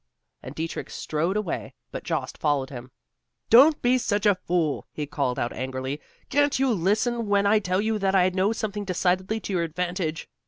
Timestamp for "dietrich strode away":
0.55-1.75